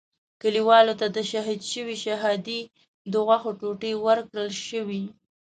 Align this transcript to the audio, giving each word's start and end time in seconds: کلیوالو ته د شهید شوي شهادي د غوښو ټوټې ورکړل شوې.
کلیوالو 0.41 0.93
ته 0.99 1.07
د 1.15 1.17
شهید 1.31 1.61
شوي 1.73 1.95
شهادي 2.05 2.59
د 3.11 3.13
غوښو 3.25 3.51
ټوټې 3.59 3.91
ورکړل 4.05 4.49
شوې. 4.67 5.03